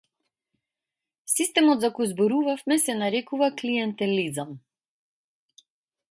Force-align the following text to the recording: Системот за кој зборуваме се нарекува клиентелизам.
Системот 1.33 1.83
за 1.83 1.91
кој 1.97 2.07
зборуваме 2.11 2.77
се 2.83 2.95
нарекува 3.01 3.49
клиентелизам. 3.63 4.55